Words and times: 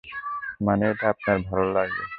মানে 0.61 0.83
এটা 0.91 1.05
আপনার 1.13 1.37
ভালো 1.47 1.65
লাগে! 1.75 2.01